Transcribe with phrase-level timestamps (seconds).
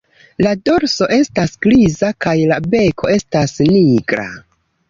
[0.45, 4.27] La dorso estas griza kaj la beko estas nigra.